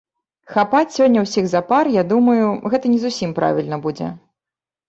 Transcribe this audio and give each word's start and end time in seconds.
Хапаць 0.53 0.95
сёння 0.97 1.19
ўсіх 1.25 1.45
запар, 1.51 1.89
я 1.97 2.03
думаю, 2.13 2.47
гэта 2.75 2.85
не 2.95 2.99
зусім 3.05 3.37
правільна 3.41 3.81
будзе. 3.85 4.07